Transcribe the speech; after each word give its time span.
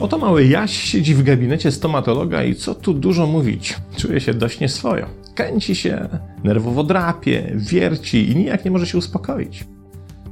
Oto 0.00 0.18
mały 0.18 0.46
Jaś 0.46 0.76
siedzi 0.76 1.14
w 1.14 1.22
gabinecie 1.22 1.72
stomatologa 1.72 2.44
i 2.44 2.54
co 2.54 2.74
tu 2.74 2.94
dużo 2.94 3.26
mówić, 3.26 3.76
czuje 3.96 4.20
się 4.20 4.34
dość 4.34 4.60
nieswojo. 4.60 5.06
Kręci 5.34 5.74
się, 5.74 6.08
nerwowo 6.44 6.84
drapie, 6.84 7.52
wierci 7.56 8.30
i 8.30 8.36
nijak 8.36 8.64
nie 8.64 8.70
może 8.70 8.86
się 8.86 8.98
uspokoić. 8.98 9.64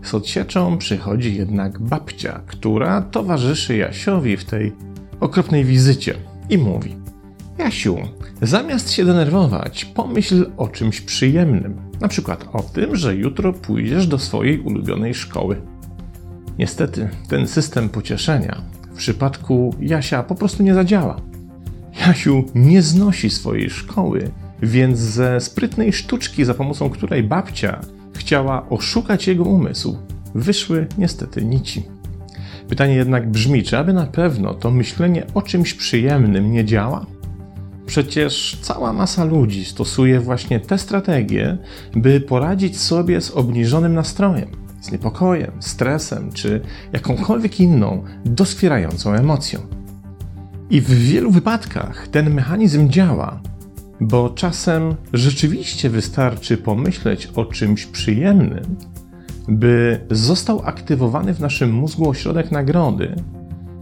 Z 0.02 0.14
odsieczą 0.14 0.78
przychodzi 0.78 1.36
jednak 1.36 1.80
babcia, 1.80 2.40
która 2.46 3.02
towarzyszy 3.02 3.76
Jasiowi 3.76 4.36
w 4.36 4.44
tej 4.44 4.72
okropnej 5.20 5.64
wizycie 5.64 6.14
i 6.50 6.58
mówi: 6.58 6.96
Jasiu, 7.58 7.98
zamiast 8.42 8.90
się 8.90 9.04
denerwować, 9.04 9.84
pomyśl 9.84 10.50
o 10.56 10.68
czymś 10.68 11.00
przyjemnym. 11.00 11.76
Na 12.00 12.08
przykład 12.08 12.48
o 12.52 12.62
tym, 12.62 12.96
że 12.96 13.16
jutro 13.16 13.52
pójdziesz 13.52 14.06
do 14.06 14.18
swojej 14.18 14.60
ulubionej 14.60 15.14
szkoły. 15.14 15.56
Niestety, 16.58 17.08
ten 17.28 17.46
system 17.46 17.88
pocieszenia 17.88 18.62
w 18.92 18.96
przypadku 18.96 19.74
Jasia 19.80 20.22
po 20.22 20.34
prostu 20.34 20.62
nie 20.62 20.74
zadziała. 20.74 21.20
Jasiu 22.00 22.44
nie 22.54 22.82
znosi 22.82 23.30
swojej 23.30 23.70
szkoły, 23.70 24.30
więc 24.62 24.98
ze 24.98 25.40
sprytnej 25.40 25.92
sztuczki, 25.92 26.44
za 26.44 26.54
pomocą 26.54 26.90
której 26.90 27.22
babcia 27.22 27.80
chciała 28.14 28.68
oszukać 28.68 29.26
jego 29.26 29.44
umysł, 29.44 29.98
wyszły 30.34 30.86
niestety 30.98 31.44
nici. 31.44 31.82
Pytanie 32.68 32.94
jednak 32.94 33.30
brzmi, 33.30 33.62
czy 33.62 33.78
aby 33.78 33.92
na 33.92 34.06
pewno 34.06 34.54
to 34.54 34.70
myślenie 34.70 35.26
o 35.34 35.42
czymś 35.42 35.74
przyjemnym 35.74 36.52
nie 36.52 36.64
działa? 36.64 37.06
Przecież 37.88 38.58
cała 38.62 38.92
masa 38.92 39.24
ludzi 39.24 39.64
stosuje 39.64 40.20
właśnie 40.20 40.60
te 40.60 40.78
strategie, 40.78 41.58
by 41.96 42.20
poradzić 42.20 42.80
sobie 42.80 43.20
z 43.20 43.30
obniżonym 43.30 43.94
nastrojem, 43.94 44.48
z 44.80 44.92
niepokojem, 44.92 45.52
stresem 45.60 46.32
czy 46.32 46.60
jakąkolwiek 46.92 47.60
inną 47.60 48.04
doskwierającą 48.24 49.12
emocją. 49.12 49.60
I 50.70 50.80
w 50.80 50.90
wielu 50.90 51.30
wypadkach 51.30 52.08
ten 52.08 52.34
mechanizm 52.34 52.88
działa, 52.90 53.40
bo 54.00 54.30
czasem 54.30 54.94
rzeczywiście 55.12 55.90
wystarczy 55.90 56.56
pomyśleć 56.56 57.26
o 57.26 57.44
czymś 57.44 57.86
przyjemnym, 57.86 58.76
by 59.48 60.00
został 60.10 60.62
aktywowany 60.64 61.34
w 61.34 61.40
naszym 61.40 61.72
mózgu 61.72 62.08
ośrodek 62.08 62.52
nagrody, 62.52 63.16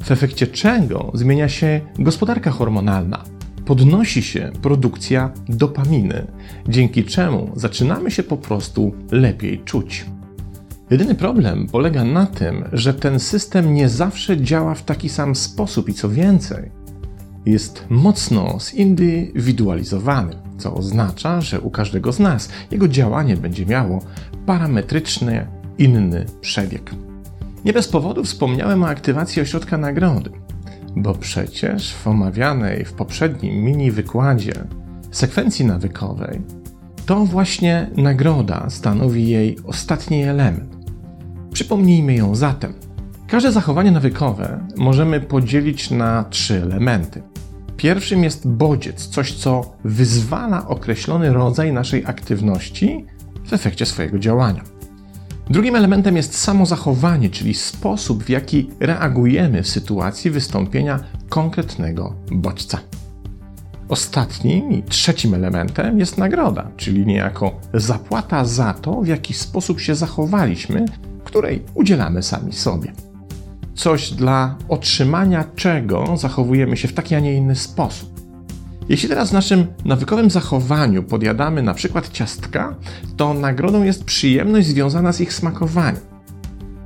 w 0.04 0.10
efekcie 0.10 0.46
czego 0.46 1.10
zmienia 1.14 1.48
się 1.48 1.80
gospodarka 1.98 2.50
hormonalna, 2.50 3.35
podnosi 3.67 4.22
się 4.22 4.53
produkcja 4.62 5.33
dopaminy, 5.48 6.27
dzięki 6.69 7.05
czemu 7.05 7.50
zaczynamy 7.56 8.11
się 8.11 8.22
po 8.22 8.36
prostu 8.36 8.95
lepiej 9.11 9.59
czuć. 9.64 10.06
Jedyny 10.91 11.14
problem 11.14 11.67
polega 11.72 12.05
na 12.05 12.27
tym, 12.27 12.64
że 12.72 12.94
ten 12.94 13.20
system 13.20 13.75
nie 13.75 13.89
zawsze 13.89 14.41
działa 14.41 14.75
w 14.75 14.84
taki 14.84 15.09
sam 15.09 15.34
sposób 15.34 15.89
i 15.89 15.94
co 15.94 16.09
więcej, 16.09 16.70
jest 17.47 17.84
mocno 17.89 18.59
zindywidualizowany, 18.61 20.37
co 20.59 20.75
oznacza, 20.75 21.41
że 21.41 21.61
u 21.61 21.70
każdego 21.70 22.12
z 22.12 22.19
nas 22.19 22.48
jego 22.70 22.89
działanie 22.89 23.37
będzie 23.37 23.67
miało 23.67 24.03
parametryczny, 24.47 25.47
inny 25.78 26.27
przebieg. 26.41 26.91
Nie 27.64 27.72
bez 27.72 27.89
powodu 27.89 28.25
wspomniałem 28.25 28.83
o 28.83 28.89
aktywacji 28.89 29.42
ośrodka 29.42 29.78
nagrody, 29.78 30.31
bo 30.97 31.14
przecież 31.14 31.94
w 31.94 32.06
omawianej 32.06 32.84
w 32.84 32.92
poprzednim 32.92 33.64
mini 33.64 33.91
wykładzie 33.91 34.52
sekwencji 35.11 35.64
nawykowej 35.64 36.41
to 37.06 37.25
właśnie 37.25 37.91
nagroda 37.97 38.66
stanowi 38.70 39.28
jej 39.28 39.58
ostatni 39.64 40.22
element. 40.22 40.77
Przypomnijmy 41.53 42.14
ją 42.14 42.34
zatem. 42.34 42.72
Każde 43.28 43.53
zachowanie 43.53 43.91
nawykowe 43.91 44.66
możemy 44.76 45.20
podzielić 45.20 45.91
na 45.91 46.25
trzy 46.25 46.62
elementy. 46.62 47.22
Pierwszym 47.76 48.25
jest 48.25 48.49
bodziec, 48.49 49.06
coś 49.06 49.32
co 49.32 49.76
wyzwala 49.84 50.69
określony 50.69 51.32
rodzaj 51.32 51.72
naszej 51.72 52.06
aktywności 52.06 53.04
w 53.44 53.53
efekcie 53.53 53.87
swojego 53.87 54.19
działania. 54.19 54.75
Drugim 55.50 55.76
elementem 55.76 56.16
jest 56.16 56.38
samo 56.38 56.66
zachowanie, 56.66 57.30
czyli 57.30 57.54
sposób, 57.54 58.24
w 58.24 58.28
jaki 58.28 58.70
reagujemy 58.80 59.62
w 59.62 59.68
sytuacji 59.68 60.30
wystąpienia 60.30 61.00
konkretnego 61.28 62.14
bodźca. 62.32 62.78
Ostatnim 63.88 64.72
i 64.72 64.82
trzecim 64.82 65.34
elementem 65.34 65.98
jest 65.98 66.18
nagroda, 66.18 66.70
czyli 66.76 67.06
niejako 67.06 67.60
zapłata 67.74 68.44
za 68.44 68.74
to, 68.74 69.00
w 69.00 69.06
jaki 69.06 69.34
sposób 69.34 69.80
się 69.80 69.94
zachowaliśmy, 69.94 70.84
której 71.24 71.62
udzielamy 71.74 72.22
sami 72.22 72.52
sobie 72.52 72.92
coś 73.76 74.12
dla 74.12 74.56
otrzymania 74.68 75.44
czego 75.56 76.16
zachowujemy 76.16 76.76
się 76.76 76.88
w 76.88 76.92
taki, 76.92 77.14
a 77.14 77.20
nie 77.20 77.34
inny 77.34 77.56
sposób. 77.56 78.16
Jeśli 78.88 79.08
teraz 79.08 79.30
w 79.30 79.32
naszym 79.32 79.66
nawykowym 79.84 80.30
zachowaniu 80.30 81.02
podjadamy 81.02 81.62
na 81.62 81.74
przykład 81.74 82.08
ciastka, 82.08 82.74
to 83.16 83.34
nagrodą 83.34 83.82
jest 83.82 84.04
przyjemność 84.04 84.66
związana 84.66 85.12
z 85.12 85.20
ich 85.20 85.32
smakowaniem. 85.32 86.00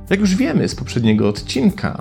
Jak 0.09 0.19
już 0.19 0.35
wiemy 0.35 0.67
z 0.67 0.75
poprzedniego 0.75 1.29
odcinka, 1.29 1.99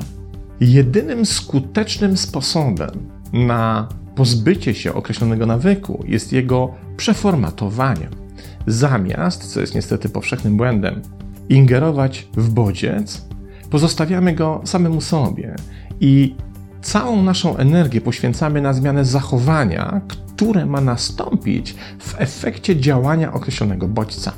jedynym 0.60 1.27
skutecznym 1.27 2.16
sposobem 2.16 2.91
na 3.33 3.89
pozbycie 4.15 4.75
się 4.75 4.94
określonego 4.94 5.47
nawyku 5.47 6.05
jest 6.09 6.33
jego 6.33 6.75
przeformatowanie. 6.97 8.09
Zamiast, 8.66 9.44
co 9.44 9.60
jest 9.60 9.75
niestety 9.75 10.09
powszechnym 10.09 10.56
błędem, 10.56 11.03
ingerować 11.49 12.28
w 12.37 12.50
bodziec, 12.50 13.25
pozostawiamy 13.71 14.34
go 14.34 14.60
samemu 14.65 15.00
sobie 15.00 15.56
i 16.00 16.34
całą 16.83 17.23
naszą 17.23 17.57
energię 17.57 18.01
poświęcamy 18.01 18.61
na 18.61 18.73
zmianę 18.73 19.05
zachowania, 19.05 20.01
które 20.09 20.67
ma 20.67 20.81
nastąpić 20.81 21.75
w 21.99 22.15
efekcie 22.19 22.77
działania 22.81 23.33
określonego 23.33 23.89
bodźca. 23.89 24.33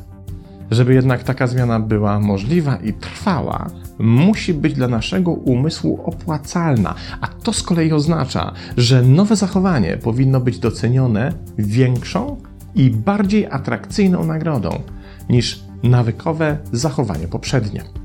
Żeby 0.71 0.95
jednak 0.95 1.25
taka 1.25 1.47
zmiana 1.47 1.81
była 1.81 2.21
możliwa 2.21 2.77
i 2.77 2.93
trwała, 2.93 3.71
musi 3.99 4.55
być 4.55 4.75
dla 4.75 4.89
naszego 4.89 5.31
umysłu 5.31 6.01
opłacalna, 6.05 6.95
a 7.21 7.27
to 7.27 7.53
z 7.53 7.63
kolei 7.63 7.93
oznacza, 7.93 8.53
że 8.77 9.03
nowe 9.03 9.37
zachowanie 9.37 9.97
powinno 9.97 10.41
być 10.41 10.59
docenione 10.59 11.33
większą 11.59 12.37
i 12.75 12.91
bardziej 12.91 13.47
atrakcyjną 13.47 14.25
nagrodą 14.25 14.83
niż 15.29 15.61
nawykowe 15.83 16.59
zachowanie 16.73 17.29
poprzednie. 17.29 18.02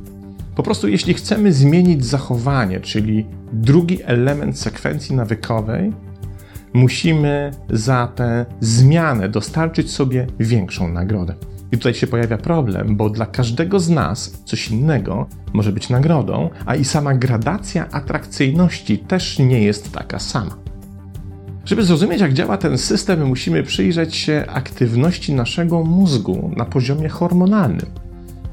Po 0.57 0.63
prostu, 0.63 0.88
jeśli 0.88 1.13
chcemy 1.13 1.53
zmienić 1.53 2.06
zachowanie, 2.06 2.79
czyli 2.79 3.25
drugi 3.53 4.00
element 4.03 4.59
sekwencji 4.59 5.16
nawykowej, 5.16 5.94
musimy 6.73 7.51
za 7.69 8.07
tę 8.16 8.45
zmianę 8.59 9.29
dostarczyć 9.29 9.91
sobie 9.91 10.28
większą 10.40 10.88
nagrodę. 10.88 11.34
I 11.72 11.78
tutaj 11.78 11.94
się 11.94 12.07
pojawia 12.07 12.38
problem, 12.38 12.96
bo 12.96 13.09
dla 13.09 13.25
każdego 13.25 13.79
z 13.79 13.90
nas 13.90 14.41
coś 14.46 14.72
innego 14.72 15.28
może 15.53 15.72
być 15.72 15.90
nagrodą, 15.90 16.50
a 16.66 16.75
i 16.75 16.85
sama 16.85 17.13
gradacja 17.13 17.90
atrakcyjności 17.90 18.97
też 18.97 19.40
nie 19.40 19.63
jest 19.63 19.91
taka 19.91 20.19
sama. 20.19 20.57
Żeby 21.66 21.84
zrozumieć, 21.84 22.22
jak 22.22 22.34
działa 22.34 22.57
ten 22.57 22.78
system, 22.78 23.28
musimy 23.28 23.63
przyjrzeć 23.63 24.16
się 24.16 24.46
aktywności 24.47 25.34
naszego 25.34 25.84
mózgu 25.84 26.51
na 26.56 26.66
poziomie 26.66 27.09
hormonalnym 27.09 28.06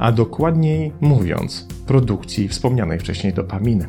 a 0.04 0.12
dokładniej 0.12 0.92
mówiąc, 1.00 1.66
produkcji 1.86 2.48
wspomnianej 2.48 2.98
wcześniej 2.98 3.32
dopaminy. 3.32 3.86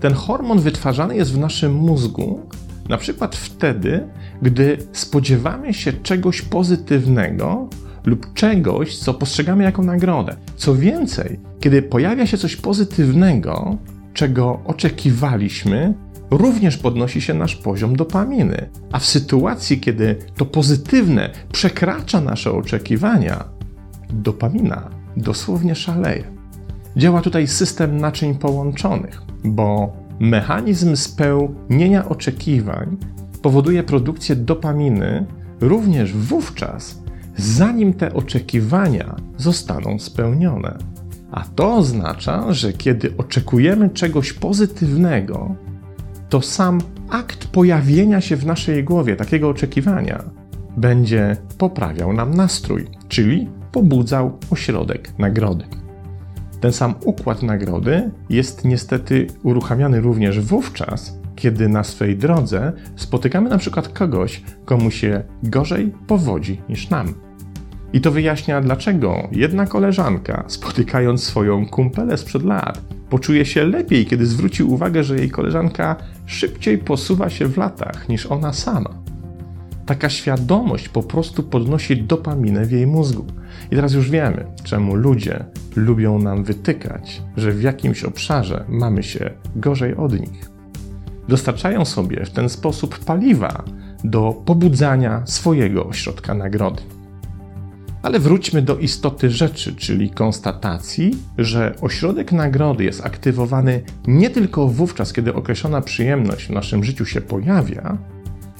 Ten 0.00 0.12
hormon 0.12 0.60
wytwarzany 0.60 1.16
jest 1.16 1.32
w 1.32 1.38
naszym 1.38 1.74
mózgu 1.74 2.40
na 2.88 2.98
przykład 2.98 3.36
wtedy, 3.36 4.08
gdy 4.42 4.78
spodziewamy 4.92 5.74
się 5.74 5.92
czegoś 5.92 6.42
pozytywnego 6.42 7.68
lub 8.04 8.34
czegoś, 8.34 8.98
co 8.98 9.14
postrzegamy 9.14 9.64
jako 9.64 9.82
nagrodę. 9.82 10.36
Co 10.56 10.74
więcej, 10.74 11.40
kiedy 11.60 11.82
pojawia 11.82 12.26
się 12.26 12.38
coś 12.38 12.56
pozytywnego, 12.56 13.76
czego 14.14 14.60
oczekiwaliśmy, 14.64 15.94
również 16.30 16.76
podnosi 16.76 17.20
się 17.20 17.34
nasz 17.34 17.56
poziom 17.56 17.96
dopaminy. 17.96 18.70
A 18.92 18.98
w 18.98 19.06
sytuacji, 19.06 19.80
kiedy 19.80 20.16
to 20.36 20.44
pozytywne 20.44 21.30
przekracza 21.52 22.20
nasze 22.20 22.52
oczekiwania, 22.52 23.44
dopamina 24.10 24.97
dosłownie 25.18 25.74
szaleje. 25.74 26.24
Działa 26.96 27.20
tutaj 27.20 27.46
system 27.46 27.96
naczyń 27.96 28.34
połączonych, 28.34 29.22
bo 29.44 29.92
mechanizm 30.20 30.96
spełnienia 30.96 32.08
oczekiwań 32.08 32.96
powoduje 33.42 33.82
produkcję 33.82 34.36
dopaminy 34.36 35.26
również 35.60 36.12
wówczas, 36.12 37.02
zanim 37.36 37.94
te 37.94 38.14
oczekiwania 38.14 39.16
zostaną 39.36 39.98
spełnione. 39.98 40.78
A 41.30 41.44
to 41.44 41.74
oznacza, 41.74 42.52
że 42.52 42.72
kiedy 42.72 43.16
oczekujemy 43.18 43.90
czegoś 43.90 44.32
pozytywnego, 44.32 45.54
to 46.28 46.42
sam 46.42 46.80
akt 47.10 47.46
pojawienia 47.46 48.20
się 48.20 48.36
w 48.36 48.46
naszej 48.46 48.84
głowie 48.84 49.16
takiego 49.16 49.48
oczekiwania 49.48 50.24
będzie 50.76 51.36
poprawiał 51.58 52.12
nam 52.12 52.34
nastrój, 52.34 52.86
czyli 53.08 53.48
pobudzał 53.72 54.38
ośrodek 54.50 55.18
nagrody. 55.18 55.64
Ten 56.60 56.72
sam 56.72 56.94
układ 57.04 57.42
nagrody 57.42 58.10
jest 58.30 58.64
niestety 58.64 59.26
uruchamiany 59.42 60.00
również 60.00 60.40
wówczas, 60.40 61.18
kiedy 61.36 61.68
na 61.68 61.84
swej 61.84 62.16
drodze 62.16 62.72
spotykamy 62.96 63.50
na 63.50 63.58
przykład 63.58 63.88
kogoś, 63.88 64.42
komu 64.64 64.90
się 64.90 65.22
gorzej 65.42 65.92
powodzi 66.06 66.60
niż 66.68 66.90
nam. 66.90 67.14
I 67.92 68.00
to 68.00 68.10
wyjaśnia, 68.10 68.60
dlaczego 68.60 69.28
jedna 69.32 69.66
koleżanka, 69.66 70.44
spotykając 70.46 71.24
swoją 71.24 71.66
kumpelę 71.66 72.18
sprzed 72.18 72.42
lat, 72.42 72.80
poczuje 73.10 73.46
się 73.46 73.64
lepiej, 73.64 74.06
kiedy 74.06 74.26
zwróci 74.26 74.62
uwagę, 74.62 75.04
że 75.04 75.16
jej 75.16 75.30
koleżanka 75.30 75.96
szybciej 76.26 76.78
posuwa 76.78 77.30
się 77.30 77.46
w 77.46 77.56
latach 77.56 78.08
niż 78.08 78.26
ona 78.26 78.52
sama. 78.52 78.90
Taka 79.88 80.10
świadomość 80.10 80.88
po 80.88 81.02
prostu 81.02 81.42
podnosi 81.42 82.02
dopaminę 82.02 82.64
w 82.66 82.72
jej 82.72 82.86
mózgu. 82.86 83.24
I 83.70 83.76
teraz 83.76 83.92
już 83.92 84.10
wiemy, 84.10 84.46
czemu 84.64 84.94
ludzie 84.94 85.44
lubią 85.76 86.18
nam 86.18 86.44
wytykać, 86.44 87.22
że 87.36 87.52
w 87.52 87.62
jakimś 87.62 88.04
obszarze 88.04 88.64
mamy 88.68 89.02
się 89.02 89.30
gorzej 89.56 89.96
od 89.96 90.20
nich. 90.20 90.50
Dostarczają 91.28 91.84
sobie 91.84 92.24
w 92.24 92.30
ten 92.30 92.48
sposób 92.48 92.98
paliwa 92.98 93.64
do 94.04 94.42
pobudzania 94.44 95.22
swojego 95.26 95.86
ośrodka 95.86 96.34
nagrody. 96.34 96.82
Ale 98.02 98.18
wróćmy 98.18 98.62
do 98.62 98.78
istoty 98.78 99.30
rzeczy, 99.30 99.76
czyli 99.76 100.10
konstatacji, 100.10 101.18
że 101.38 101.74
ośrodek 101.80 102.32
nagrody 102.32 102.84
jest 102.84 103.06
aktywowany 103.06 103.82
nie 104.06 104.30
tylko 104.30 104.68
wówczas, 104.68 105.12
kiedy 105.12 105.34
określona 105.34 105.80
przyjemność 105.80 106.46
w 106.46 106.50
naszym 106.50 106.84
życiu 106.84 107.06
się 107.06 107.20
pojawia, 107.20 107.98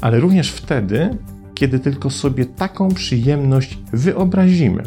ale 0.00 0.20
również 0.20 0.52
wtedy, 0.52 1.18
kiedy 1.54 1.80
tylko 1.80 2.10
sobie 2.10 2.46
taką 2.46 2.88
przyjemność 2.88 3.78
wyobrazimy. 3.92 4.82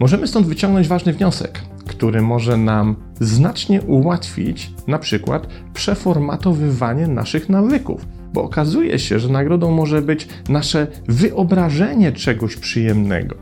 Możemy 0.00 0.26
stąd 0.26 0.46
wyciągnąć 0.46 0.88
ważny 0.88 1.12
wniosek, 1.12 1.60
który 1.86 2.22
może 2.22 2.56
nam 2.56 2.96
znacznie 3.20 3.82
ułatwić 3.82 4.72
na 4.86 4.98
przykład 4.98 5.46
przeformatowywanie 5.74 7.06
naszych 7.06 7.48
nawyków, 7.48 8.06
bo 8.32 8.42
okazuje 8.42 8.98
się, 8.98 9.18
że 9.18 9.28
nagrodą 9.28 9.70
może 9.70 10.02
być 10.02 10.28
nasze 10.48 10.86
wyobrażenie 11.08 12.12
czegoś 12.12 12.56
przyjemnego, 12.56 13.36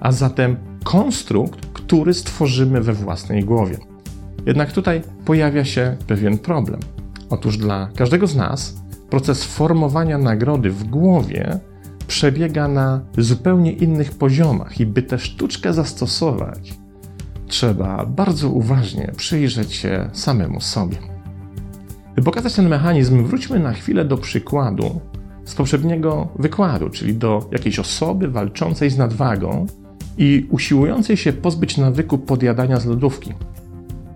a 0.00 0.12
zatem 0.12 0.56
konstrukt, 0.84 1.66
który 1.66 2.14
stworzymy 2.14 2.80
we 2.80 2.92
własnej 2.92 3.44
głowie. 3.44 3.78
Jednak 4.46 4.72
tutaj 4.72 5.02
pojawia 5.24 5.64
się 5.64 5.96
pewien 6.06 6.38
problem. 6.38 6.80
Otóż 7.30 7.56
dla 7.56 7.88
każdego 7.96 8.26
z 8.26 8.36
nas 8.36 8.74
proces 9.10 9.44
formowania 9.44 10.18
nagrody 10.18 10.70
w 10.70 10.84
głowie 10.84 11.60
przebiega 12.06 12.68
na 12.68 13.00
zupełnie 13.18 13.72
innych 13.72 14.10
poziomach 14.10 14.80
i 14.80 14.86
by 14.86 15.02
tę 15.02 15.18
sztuczkę 15.18 15.72
zastosować, 15.72 16.74
trzeba 17.46 18.06
bardzo 18.06 18.48
uważnie 18.48 19.12
przyjrzeć 19.16 19.72
się 19.74 20.10
samemu 20.12 20.60
sobie. 20.60 20.96
By 22.16 22.22
pokazać 22.22 22.54
ten 22.54 22.68
mechanizm, 22.68 23.24
wróćmy 23.24 23.58
na 23.58 23.72
chwilę 23.72 24.04
do 24.04 24.18
przykładu 24.18 25.00
z 25.44 25.54
poprzedniego 25.54 26.28
wykładu, 26.38 26.90
czyli 26.90 27.14
do 27.14 27.48
jakiejś 27.52 27.78
osoby 27.78 28.28
walczącej 28.28 28.90
z 28.90 28.98
nadwagą 28.98 29.66
i 30.18 30.46
usiłującej 30.50 31.16
się 31.16 31.32
pozbyć 31.32 31.76
nawyku 31.76 32.18
podjadania 32.18 32.80
z 32.80 32.86
lodówki. 32.86 33.34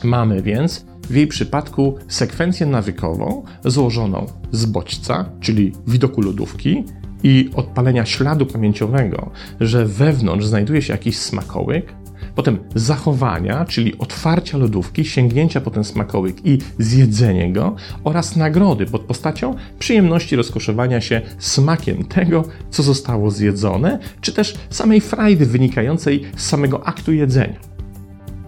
Mamy 0.04 0.42
więc 0.42 0.86
w 1.12 1.14
jej 1.14 1.26
przypadku 1.26 1.98
sekwencję 2.08 2.66
nawykową 2.66 3.44
złożoną 3.64 4.26
z 4.52 4.66
bodźca, 4.66 5.24
czyli 5.40 5.72
widoku 5.86 6.22
lodówki, 6.22 6.84
i 7.22 7.50
odpalenia 7.54 8.06
śladu 8.06 8.46
pamięciowego, 8.46 9.30
że 9.60 9.86
wewnątrz 9.86 10.46
znajduje 10.46 10.82
się 10.82 10.92
jakiś 10.92 11.18
smakołyk, 11.18 11.92
potem 12.34 12.58
zachowania, 12.74 13.64
czyli 13.64 13.98
otwarcia 13.98 14.58
lodówki, 14.58 15.04
sięgnięcia 15.04 15.60
po 15.60 15.70
ten 15.70 15.84
smakołyk 15.84 16.46
i 16.46 16.58
zjedzenie 16.78 17.52
go, 17.52 17.76
oraz 18.04 18.36
nagrody 18.36 18.86
pod 18.86 19.02
postacią 19.02 19.54
przyjemności 19.78 20.36
rozkoszowania 20.36 21.00
się 21.00 21.20
smakiem 21.38 22.04
tego, 22.04 22.44
co 22.70 22.82
zostało 22.82 23.30
zjedzone, 23.30 23.98
czy 24.20 24.32
też 24.32 24.54
samej 24.70 25.00
frajdy 25.00 25.46
wynikającej 25.46 26.22
z 26.36 26.46
samego 26.46 26.86
aktu 26.86 27.12
jedzenia. 27.12 27.60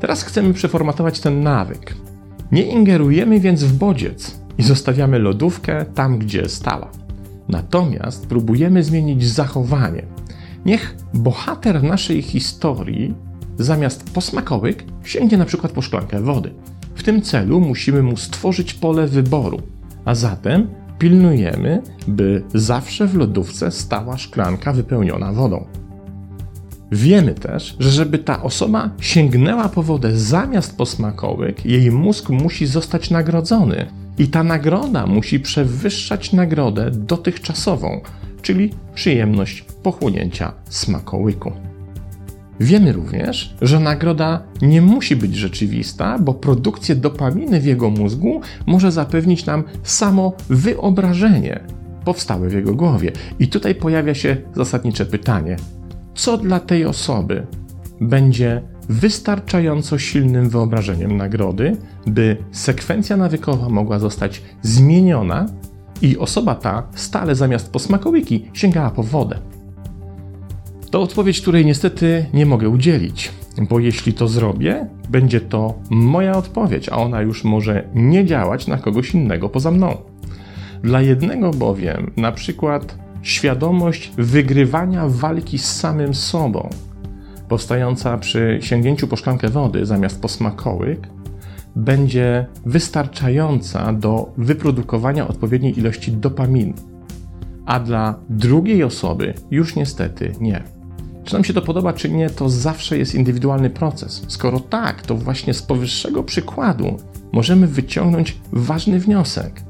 Teraz 0.01 0.23
chcemy 0.23 0.55
przeformatować 0.55 1.21
ten 1.21 1.43
nawyk. 1.43 2.04
Nie 2.53 2.63
ingerujemy 2.63 3.41
więc 3.41 3.65
w 3.65 3.79
bodziec 3.79 4.41
i 4.59 4.63
zostawiamy 4.63 5.19
lodówkę 5.19 5.85
tam, 5.95 6.19
gdzie 6.19 6.49
stała. 6.49 6.91
Natomiast 7.49 8.27
próbujemy 8.27 8.83
zmienić 8.83 9.27
zachowanie. 9.27 10.03
Niech 10.67 10.97
bohater 11.15 11.83
naszej 11.83 12.23
historii 12.23 13.15
zamiast 13.59 14.11
po 14.11 14.21
smakołyk 14.21 14.85
sięgnie 15.05 15.39
na 15.39 15.45
przykład 15.45 15.73
po 15.73 15.83
szklankę 15.83 16.21
wody. 16.21 16.55
W 16.95 17.03
tym 17.03 17.23
celu 17.23 17.61
musimy 17.61 18.03
mu 18.03 18.17
stworzyć 18.17 18.75
pole 18.75 19.07
wyboru, 19.07 19.63
a 20.05 20.15
zatem 20.15 20.69
pilnujemy, 20.99 21.83
by 22.09 22.43
zawsze 22.55 23.07
w 23.07 23.15
lodówce 23.15 23.71
stała 23.71 24.19
szklanka 24.19 24.73
wypełniona 24.73 25.33
wodą. 25.33 25.67
Wiemy 26.95 27.35
też, 27.35 27.77
że 27.79 27.91
żeby 27.91 28.19
ta 28.19 28.43
osoba 28.43 28.91
sięgnęła 29.01 29.69
po 29.69 29.83
wodę 29.83 30.19
zamiast 30.19 30.77
po 30.77 30.87
smakołyk, 30.87 31.67
jej 31.67 31.91
mózg 31.91 32.31
musi 32.31 32.67
zostać 32.67 33.11
nagrodzony, 33.11 33.87
i 34.19 34.29
ta 34.29 34.45
nagroda 34.45 35.07
musi 35.07 35.41
przewyższać 35.41 36.33
nagrodę 36.33 36.91
dotychczasową, 36.91 38.01
czyli 38.43 38.71
przyjemność 38.95 39.65
pochłonięcia 39.83 40.53
smakołyku. 40.69 41.53
Wiemy 42.61 42.93
również, 42.93 43.55
że 43.63 43.81
nagroda 43.81 44.43
nie 44.63 44.83
musi 44.83 45.17
być 45.17 45.37
rzeczywista, 45.37 46.19
bo 46.19 46.35
produkcję 46.35 46.95
dopaminy 46.95 47.61
w 47.61 47.65
jego 47.65 47.91
mózgu 47.91 48.41
może 48.67 48.93
zapewnić 48.93 49.47
nam 49.47 49.65
samo 49.83 50.33
wyobrażenie 50.49 51.61
powstałe 52.05 52.49
w 52.49 52.53
jego 52.53 52.75
głowie. 52.75 53.13
I 53.39 53.49
tutaj 53.49 53.75
pojawia 53.75 54.15
się 54.15 54.37
zasadnicze 54.57 55.07
pytanie: 55.07 55.57
co 56.15 56.39
dla 56.39 56.61
tej 56.61 56.85
osoby 56.85 57.47
będzie 58.01 58.63
wystarczająco 58.89 59.99
silnym 59.99 60.49
wyobrażeniem 60.49 61.17
nagrody, 61.17 61.77
by 62.07 62.37
sekwencja 62.53 63.17
nawykowa 63.17 63.69
mogła 63.69 63.99
zostać 63.99 64.43
zmieniona 64.63 65.47
i 66.03 66.19
osoba 66.19 66.55
ta 66.55 66.83
stale 66.95 67.35
zamiast 67.35 67.73
po 67.73 67.79
smakołyki 67.79 68.51
sięgała 68.53 68.91
po 68.91 69.03
wodę. 69.03 69.39
To 70.91 71.03
odpowiedź, 71.03 71.41
której 71.41 71.67
niestety 71.67 72.27
nie 72.35 72.47
mogę 72.47 72.69
udzielić, 72.69 73.33
bo 73.71 73.81
jeśli 73.81 74.13
to 74.13 74.29
zrobię, 74.29 74.89
będzie 75.09 75.41
to 75.41 75.75
moja 75.91 76.37
odpowiedź, 76.37 76.89
a 76.89 76.97
ona 76.97 77.23
już 77.23 77.45
może 77.45 77.89
nie 77.95 78.25
działać 78.25 78.67
na 78.67 78.77
kogoś 78.77 79.15
innego 79.15 79.49
poza 79.49 79.71
mną. 79.71 79.97
Dla 80.83 81.01
jednego 81.03 81.51
bowiem, 81.51 82.11
na 82.17 82.33
przykład 82.33 83.04
świadomość 83.25 84.13
wygrywania 84.17 85.09
walki 85.09 85.59
z 85.59 85.73
samym 85.77 86.15
sobą, 86.15 86.71
powstająca 87.49 88.19
przy 88.19 88.59
sięgnięciu 88.63 89.09
po 89.09 89.17
szklankę 89.17 89.49
wody 89.49 89.87
zamiast 89.87 90.23
po 90.23 90.29
smakołyk, 90.29 91.09
będzie 91.77 92.47
wystarczająca 92.67 93.93
do 93.93 94.33
wyprodukowania 94.37 95.29
odpowiedniej 95.29 95.79
ilości 95.79 96.13
dopaminy, 96.13 96.73
a 97.67 97.81
dla 97.81 98.15
drugiej 98.29 98.83
osoby 98.83 99.35
już 99.51 99.77
niestety 99.77 100.33
nie. 100.41 100.63
Czy 101.25 101.35
nam 101.35 101.45
się 101.45 101.55
to 101.55 101.63
podoba, 101.63 101.93
czy 101.93 102.11
nie, 102.11 102.31
to 102.31 102.49
zawsze 102.49 102.99
jest 102.99 103.15
indywidualny 103.15 103.71
proces. 103.71 104.25
Skoro 104.29 104.61
tak, 104.61 105.03
to 105.03 105.15
właśnie 105.15 105.55
z 105.55 105.63
powyższego 105.63 106.23
przykładu 106.23 106.97
możemy 107.33 107.67
wyciągnąć 107.67 108.41
ważny 108.53 109.01
wniosek. 109.01 109.63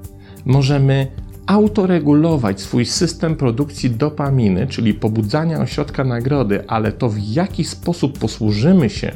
Możemy 0.44 1.06
autoregulować 1.46 2.60
swój 2.60 2.86
system 2.86 3.36
produkcji 3.36 3.90
dopaminy, 3.90 4.66
czyli 4.66 4.94
pobudzania 4.94 5.60
ośrodka 5.60 6.04
nagrody, 6.04 6.64
ale 6.66 6.92
to 6.92 7.08
w 7.08 7.18
jaki 7.18 7.64
sposób 7.64 8.18
posłużymy 8.18 8.90
się 8.90 9.12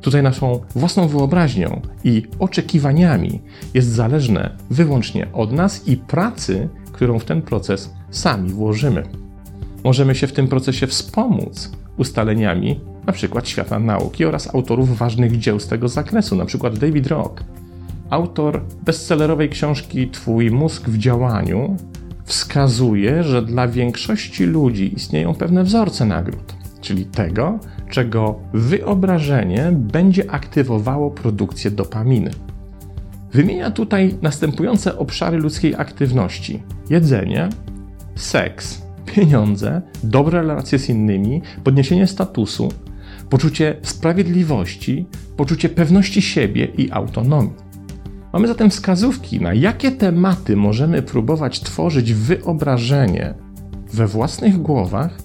tutaj 0.00 0.22
naszą 0.22 0.60
własną 0.74 1.08
wyobraźnią 1.08 1.80
i 2.04 2.22
oczekiwaniami 2.38 3.40
jest 3.74 3.88
zależne 3.88 4.56
wyłącznie 4.70 5.32
od 5.32 5.52
nas 5.52 5.88
i 5.88 5.96
pracy, 5.96 6.68
którą 6.92 7.18
w 7.18 7.24
ten 7.24 7.42
proces 7.42 7.90
sami 8.10 8.50
włożymy. 8.50 9.02
Możemy 9.84 10.14
się 10.14 10.26
w 10.26 10.32
tym 10.32 10.48
procesie 10.48 10.86
wspomóc 10.86 11.72
ustaleniami 11.96 12.80
np. 13.06 13.40
świata 13.44 13.78
nauki 13.78 14.24
oraz 14.24 14.54
autorów 14.54 14.98
ważnych 14.98 15.38
dzieł 15.38 15.60
z 15.60 15.68
tego 15.68 15.88
zakresu, 15.88 16.34
np. 16.34 16.70
David 16.70 17.06
Rock, 17.06 17.44
Autor 18.12 18.60
bestsellerowej 18.84 19.48
książki 19.48 20.10
Twój 20.10 20.50
mózg 20.50 20.88
w 20.88 20.98
działaniu 20.98 21.76
wskazuje, 22.24 23.22
że 23.22 23.42
dla 23.42 23.68
większości 23.68 24.44
ludzi 24.44 24.94
istnieją 24.94 25.34
pewne 25.34 25.64
wzorce 25.64 26.04
nagród, 26.04 26.54
czyli 26.80 27.04
tego, 27.04 27.58
czego 27.90 28.38
wyobrażenie 28.52 29.70
będzie 29.72 30.30
aktywowało 30.30 31.10
produkcję 31.10 31.70
dopaminy. 31.70 32.30
Wymienia 33.32 33.70
tutaj 33.70 34.14
następujące 34.22 34.98
obszary 34.98 35.38
ludzkiej 35.38 35.74
aktywności: 35.74 36.62
jedzenie, 36.90 37.48
seks, 38.14 38.82
pieniądze, 39.06 39.82
dobre 40.02 40.38
relacje 40.38 40.78
z 40.78 40.88
innymi, 40.88 41.42
podniesienie 41.64 42.06
statusu, 42.06 42.72
poczucie 43.30 43.76
sprawiedliwości, 43.82 45.06
poczucie 45.36 45.68
pewności 45.68 46.22
siebie 46.22 46.64
i 46.64 46.90
autonomii. 46.90 47.71
Mamy 48.32 48.48
zatem 48.48 48.70
wskazówki, 48.70 49.40
na 49.40 49.54
jakie 49.54 49.90
tematy 49.90 50.56
możemy 50.56 51.02
próbować 51.02 51.60
tworzyć 51.60 52.12
wyobrażenie 52.14 53.34
we 53.92 54.06
własnych 54.06 54.62
głowach, 54.62 55.18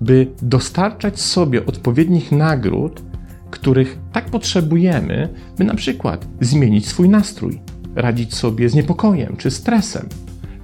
by 0.00 0.26
dostarczać 0.42 1.20
sobie 1.20 1.66
odpowiednich 1.66 2.32
nagród, 2.32 3.02
których 3.50 3.98
tak 4.12 4.24
potrzebujemy, 4.24 5.28
by 5.58 5.64
na 5.64 5.74
przykład 5.74 6.26
zmienić 6.40 6.88
swój 6.88 7.08
nastrój, 7.08 7.60
radzić 7.94 8.34
sobie 8.34 8.68
z 8.68 8.74
niepokojem 8.74 9.36
czy 9.36 9.50
stresem, 9.50 10.08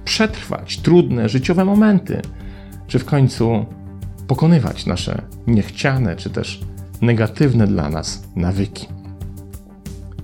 przetrwać 0.05 0.77
trudne 0.77 1.29
życiowe 1.29 1.65
momenty, 1.65 2.21
czy 2.87 2.99
w 2.99 3.05
końcu 3.05 3.65
pokonywać 4.27 4.85
nasze 4.85 5.21
niechciane 5.47 6.15
czy 6.15 6.29
też 6.29 6.61
negatywne 7.01 7.67
dla 7.67 7.89
nas 7.89 8.23
nawyki. 8.35 8.87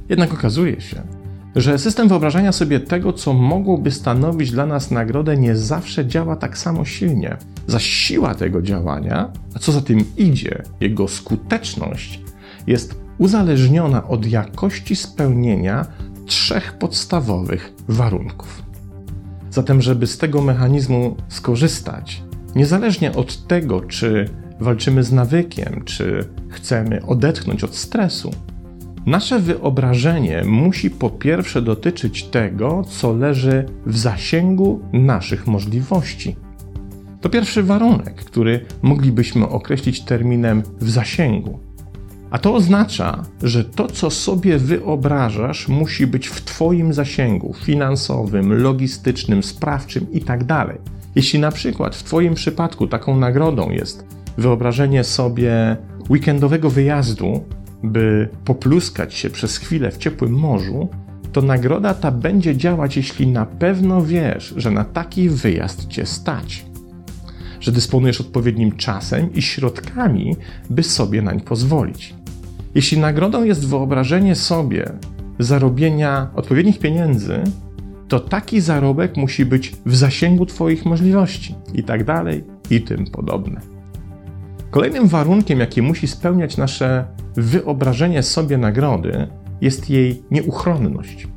Jednak 0.09 0.33
okazuje 0.33 0.81
się, 0.81 1.16
że 1.57 1.79
system 1.79 2.07
wyobrażania 2.07 2.51
sobie 2.51 2.79
tego, 2.79 3.13
co 3.13 3.33
mogłoby 3.33 3.91
stanowić 3.91 4.51
dla 4.51 4.65
nas 4.65 4.91
nagrodę, 4.91 5.37
nie 5.37 5.55
zawsze 5.55 6.05
działa 6.05 6.35
tak 6.35 6.57
samo 6.57 6.85
silnie. 6.85 7.37
Zaś 7.67 7.85
siła 7.85 8.35
tego 8.35 8.61
działania, 8.61 9.31
a 9.55 9.59
co 9.59 9.71
za 9.71 9.81
tym 9.81 10.03
idzie, 10.17 10.63
jego 10.81 11.07
skuteczność, 11.07 12.21
jest 12.67 12.95
uzależniona 13.17 14.07
od 14.07 14.25
jakości 14.25 14.95
spełnienia 14.95 15.85
trzech 16.25 16.73
podstawowych 16.73 17.73
warunków. 17.87 18.63
Zatem, 19.51 19.81
żeby 19.81 20.07
z 20.07 20.17
tego 20.17 20.41
mechanizmu 20.41 21.15
skorzystać, 21.27 22.23
niezależnie 22.55 23.13
od 23.13 23.47
tego, 23.47 23.81
czy 23.81 24.29
walczymy 24.59 25.03
z 25.03 25.11
nawykiem, 25.11 25.81
czy 25.85 26.25
chcemy 26.49 27.05
odetchnąć 27.05 27.63
od 27.63 27.75
stresu, 27.75 28.31
nasze 29.07 29.39
wyobrażenie 29.39 30.43
musi 30.45 30.89
po 30.89 31.09
pierwsze 31.09 31.61
dotyczyć 31.61 32.23
tego, 32.23 32.83
co 32.89 33.13
leży 33.13 33.65
w 33.85 33.97
zasięgu 33.97 34.81
naszych 34.93 35.47
możliwości. 35.47 36.35
To 37.21 37.29
pierwszy 37.29 37.63
warunek, 37.63 38.15
który 38.15 38.65
moglibyśmy 38.81 39.49
określić 39.49 40.01
terminem 40.01 40.63
w 40.81 40.89
zasięgu. 40.89 41.59
A 42.31 42.37
to 42.37 42.55
oznacza, 42.55 43.23
że 43.43 43.63
to, 43.63 43.87
co 43.87 44.09
sobie 44.09 44.57
wyobrażasz, 44.57 45.67
musi 45.67 46.07
być 46.07 46.27
w 46.27 46.41
Twoim 46.45 46.93
zasięgu 46.93 47.53
finansowym, 47.53 48.53
logistycznym, 48.53 49.43
sprawczym 49.43 50.11
itd. 50.11 50.45
Tak 50.45 50.77
Jeśli 51.15 51.39
na 51.39 51.51
przykład 51.51 51.95
w 51.95 52.03
Twoim 52.03 52.33
przypadku 52.33 52.87
taką 52.87 53.17
nagrodą 53.17 53.69
jest 53.69 54.05
wyobrażenie 54.37 55.03
sobie 55.03 55.77
weekendowego 56.09 56.69
wyjazdu, 56.69 57.43
by 57.83 58.29
popluskać 58.45 59.13
się 59.13 59.29
przez 59.29 59.57
chwilę 59.57 59.91
w 59.91 59.97
ciepłym 59.97 60.31
morzu, 60.31 60.89
to 61.31 61.41
nagroda 61.41 61.93
ta 61.93 62.11
będzie 62.11 62.57
działać, 62.57 62.97
jeśli 62.97 63.27
na 63.27 63.45
pewno 63.45 64.01
wiesz, 64.01 64.53
że 64.57 64.71
na 64.71 64.83
taki 64.85 65.29
wyjazd 65.29 65.87
cię 65.87 66.05
stać, 66.05 66.65
że 67.59 67.71
dysponujesz 67.71 68.21
odpowiednim 68.21 68.71
czasem 68.71 69.33
i 69.33 69.41
środkami, 69.41 70.35
by 70.69 70.83
sobie 70.83 71.21
nań 71.21 71.41
pozwolić. 71.41 72.13
Jeśli 72.75 72.97
nagrodą 72.97 73.43
jest 73.43 73.67
wyobrażenie 73.67 74.35
sobie 74.35 74.91
zarobienia 75.39 76.29
odpowiednich 76.35 76.79
pieniędzy, 76.79 77.43
to 78.07 78.19
taki 78.19 78.61
zarobek 78.61 79.17
musi 79.17 79.45
być 79.45 79.75
w 79.85 79.95
zasięgu 79.95 80.45
Twoich 80.45 80.85
możliwości 80.85 81.55
i 81.73 81.83
tak 81.83 82.03
dalej, 82.03 82.43
i 82.69 82.81
tym 82.81 83.05
podobne. 83.05 83.76
Kolejnym 84.77 85.07
warunkiem, 85.07 85.59
jaki 85.59 85.81
musi 85.81 86.07
spełniać 86.07 86.57
nasze 86.57 87.05
wyobrażenie 87.35 88.23
sobie 88.23 88.57
nagrody, 88.57 89.27
jest 89.61 89.89
jej 89.89 90.23
nieuchronność. 90.31 91.27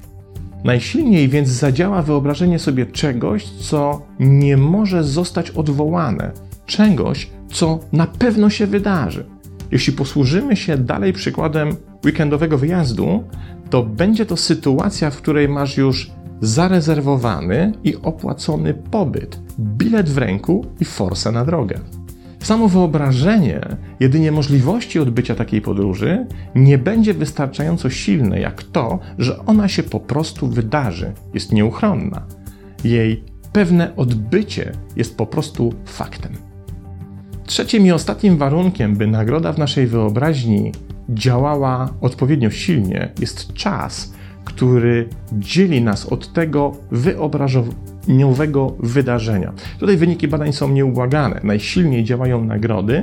Najsilniej 0.64 1.28
więc 1.28 1.48
zadziała 1.48 2.02
wyobrażenie 2.02 2.58
sobie 2.58 2.86
czegoś, 2.86 3.44
co 3.44 4.02
nie 4.18 4.56
może 4.56 5.04
zostać 5.04 5.50
odwołane, 5.50 6.32
czegoś, 6.66 7.30
co 7.52 7.78
na 7.92 8.06
pewno 8.06 8.50
się 8.50 8.66
wydarzy. 8.66 9.24
Jeśli 9.70 9.92
posłużymy 9.92 10.56
się 10.56 10.78
dalej 10.78 11.12
przykładem 11.12 11.76
weekendowego 12.04 12.58
wyjazdu, 12.58 13.24
to 13.70 13.82
będzie 13.82 14.26
to 14.26 14.36
sytuacja, 14.36 15.10
w 15.10 15.16
której 15.16 15.48
masz 15.48 15.76
już 15.76 16.10
zarezerwowany 16.40 17.72
i 17.84 17.96
opłacony 17.96 18.74
pobyt, 18.74 19.40
bilet 19.58 20.08
w 20.08 20.18
ręku 20.18 20.66
i 20.80 20.84
forsę 20.84 21.32
na 21.32 21.44
drogę. 21.44 21.80
Samo 22.42 22.68
wyobrażenie 22.68 23.60
jedynie 24.00 24.32
możliwości 24.32 24.98
odbycia 24.98 25.34
takiej 25.34 25.60
podróży 25.60 26.26
nie 26.54 26.78
będzie 26.78 27.14
wystarczająco 27.14 27.90
silne 27.90 28.40
jak 28.40 28.62
to, 28.62 28.98
że 29.18 29.46
ona 29.46 29.68
się 29.68 29.82
po 29.82 30.00
prostu 30.00 30.48
wydarzy, 30.48 31.12
jest 31.34 31.52
nieuchronna. 31.52 32.26
Jej 32.84 33.24
pewne 33.52 33.96
odbycie 33.96 34.72
jest 34.96 35.16
po 35.16 35.26
prostu 35.26 35.74
faktem. 35.84 36.32
Trzecim 37.46 37.86
i 37.86 37.92
ostatnim 37.92 38.36
warunkiem, 38.36 38.96
by 38.96 39.06
nagroda 39.06 39.52
w 39.52 39.58
naszej 39.58 39.86
wyobraźni 39.86 40.72
działała 41.08 41.88
odpowiednio 42.00 42.50
silnie, 42.50 43.12
jest 43.20 43.52
czas, 43.52 44.12
który 44.54 45.08
dzieli 45.32 45.82
nas 45.82 46.06
od 46.06 46.32
tego 46.32 46.72
wyobrażeniowego 46.90 48.76
wydarzenia. 48.78 49.52
Tutaj 49.78 49.96
wyniki 49.96 50.28
badań 50.28 50.52
są 50.52 50.68
nieubłagane. 50.68 51.40
Najsilniej 51.44 52.04
działają 52.04 52.44
nagrody, 52.44 53.02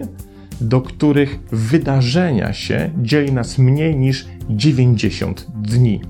do 0.61 0.81
których 0.81 1.39
wydarzenia 1.51 2.53
się 2.53 2.89
dzieli 3.01 3.33
nas 3.33 3.57
mniej 3.57 3.95
niż 3.95 4.27
90 4.49 5.47
dni. 5.61 6.01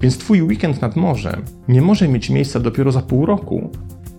Więc 0.00 0.18
Twój 0.18 0.42
weekend 0.42 0.82
nad 0.82 0.96
morzem 0.96 1.42
nie 1.68 1.82
może 1.82 2.08
mieć 2.08 2.30
miejsca 2.30 2.60
dopiero 2.60 2.92
za 2.92 3.02
pół 3.02 3.26
roku, 3.26 3.70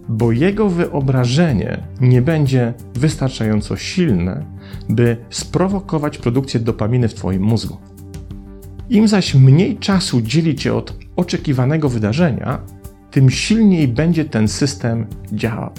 bo 0.10 0.32
jego 0.32 0.70
wyobrażenie 0.70 1.84
nie 2.02 2.22
będzie 2.22 2.74
wystarczająco 2.96 3.76
silne, 3.76 4.46
by 4.90 5.18
sprowokować 5.30 6.18
produkcję 6.18 6.60
dopaminy 6.60 7.08
w 7.08 7.14
Twoim 7.14 7.44
mózgu. 7.44 7.78
Im 8.90 9.08
zaś 9.08 9.36
mniej 9.36 9.78
czasu 9.78 10.22
dzieli 10.22 10.56
cię 10.56 10.74
od 10.74 10.94
oczekiwanego 11.16 11.90
wydarzenia, 11.90 12.62
tym 13.12 13.30
silniej 13.30 13.88
będzie 13.88 14.26
ten 14.26 14.48
system 14.48 15.06
działał. 15.32 15.72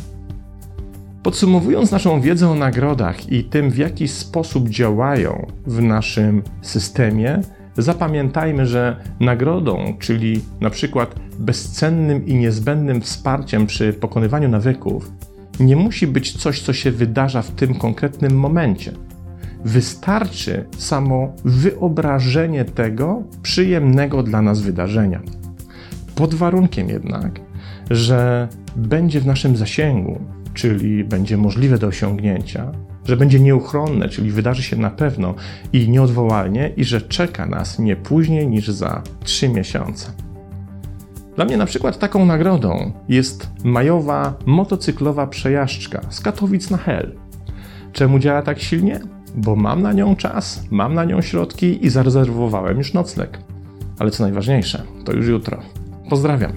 Podsumowując 1.22 1.90
naszą 1.90 2.20
wiedzę 2.20 2.50
o 2.50 2.54
nagrodach 2.54 3.32
i 3.32 3.44
tym, 3.44 3.70
w 3.70 3.78
jaki 3.78 4.08
sposób 4.08 4.68
działają 4.68 5.46
w 5.66 5.82
naszym 5.82 6.42
systemie, 6.62 7.40
zapamiętajmy, 7.78 8.66
że 8.66 8.96
nagrodą, 9.20 9.96
czyli 9.98 10.40
na 10.60 10.70
przykład 10.70 11.14
bezcennym 11.38 12.26
i 12.26 12.34
niezbędnym 12.34 13.00
wsparciem 13.00 13.66
przy 13.66 13.92
pokonywaniu 13.92 14.48
nawyków, 14.48 15.12
nie 15.60 15.76
musi 15.76 16.06
być 16.06 16.32
coś, 16.32 16.62
co 16.62 16.72
się 16.72 16.90
wydarza 16.90 17.42
w 17.42 17.50
tym 17.50 17.74
konkretnym 17.74 18.38
momencie 18.38 18.92
Wystarczy 19.64 20.64
samo 20.76 21.32
wyobrażenie 21.44 22.64
tego 22.64 23.22
przyjemnego 23.42 24.22
dla 24.22 24.42
nas 24.42 24.60
wydarzenia. 24.60 25.20
Pod 26.14 26.34
warunkiem 26.34 26.88
jednak, 26.88 27.40
że 27.90 28.48
będzie 28.76 29.20
w 29.20 29.26
naszym 29.26 29.56
zasięgu, 29.56 30.20
czyli 30.54 31.04
będzie 31.04 31.36
możliwe 31.36 31.78
do 31.78 31.86
osiągnięcia, 31.86 32.72
że 33.04 33.16
będzie 33.16 33.40
nieuchronne, 33.40 34.08
czyli 34.08 34.30
wydarzy 34.30 34.62
się 34.62 34.76
na 34.76 34.90
pewno 34.90 35.34
i 35.72 35.88
nieodwołalnie, 35.88 36.72
i 36.76 36.84
że 36.84 37.00
czeka 37.00 37.46
nas 37.46 37.78
nie 37.78 37.96
później 37.96 38.48
niż 38.48 38.68
za 38.68 39.02
3 39.24 39.48
miesiące. 39.48 40.12
Dla 41.36 41.44
mnie 41.44 41.56
na 41.56 41.66
przykład 41.66 41.98
taką 41.98 42.26
nagrodą 42.26 42.92
jest 43.08 43.50
majowa 43.64 44.34
motocyklowa 44.46 45.26
przejażdżka 45.26 46.00
z 46.10 46.20
Katowic 46.20 46.70
na 46.70 46.76
Hel. 46.76 47.14
Czemu 47.92 48.18
działa 48.18 48.42
tak 48.42 48.58
silnie? 48.60 49.00
Bo 49.34 49.56
mam 49.56 49.82
na 49.82 49.92
nią 49.92 50.16
czas, 50.16 50.62
mam 50.70 50.94
na 50.94 51.04
nią 51.04 51.22
środki 51.22 51.86
i 51.86 51.90
zarezerwowałem 51.90 52.78
już 52.78 52.92
nocleg. 52.94 53.38
Ale 53.98 54.10
co 54.10 54.22
najważniejsze, 54.22 54.82
to 55.04 55.12
już 55.12 55.26
jutro. 55.26 55.58
Pozdrawiam. 56.10 56.52